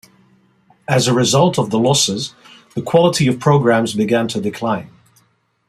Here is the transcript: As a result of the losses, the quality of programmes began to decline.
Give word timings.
As 0.87 1.07
a 1.07 1.13
result 1.13 1.59
of 1.59 1.69
the 1.69 1.77
losses, 1.77 2.33
the 2.73 2.81
quality 2.81 3.27
of 3.27 3.39
programmes 3.39 3.93
began 3.93 4.27
to 4.29 4.41
decline. 4.41 4.89